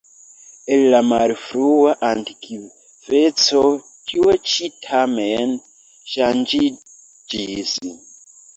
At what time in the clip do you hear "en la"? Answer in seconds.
0.77-1.01